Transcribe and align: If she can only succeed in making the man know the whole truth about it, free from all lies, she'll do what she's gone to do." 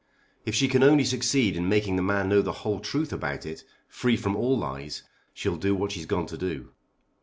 If 0.47 0.55
she 0.55 0.67
can 0.67 0.81
only 0.81 1.03
succeed 1.03 1.55
in 1.55 1.69
making 1.69 1.95
the 1.95 2.01
man 2.01 2.27
know 2.29 2.41
the 2.41 2.51
whole 2.65 2.79
truth 2.79 3.13
about 3.13 3.45
it, 3.45 3.63
free 3.87 4.17
from 4.17 4.35
all 4.35 4.57
lies, 4.57 5.03
she'll 5.31 5.57
do 5.57 5.75
what 5.75 5.91
she's 5.91 6.07
gone 6.07 6.25
to 6.25 6.37
do." 6.39 6.69